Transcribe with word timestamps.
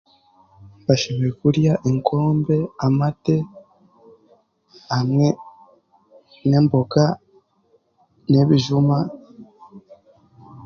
Bashemerire 0.85 1.31
kurya 1.39 1.73
enkombe 1.89 2.57
amate 2.85 3.35
hamwe 4.93 5.27
n'emboga 6.47 7.05
n'ebijuma 8.29 8.97